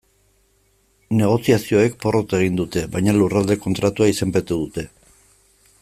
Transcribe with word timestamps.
Negoziazioek 1.17 1.99
porrot 2.05 2.33
egin 2.39 2.57
dute, 2.61 2.83
baina 2.97 3.15
Lurralde 3.19 3.59
Kontratua 3.67 4.09
izenpetu 4.15 4.59
dute. 4.65 4.89